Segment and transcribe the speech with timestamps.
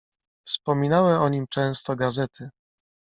[0.47, 2.49] "Wspominały o nim często gazety."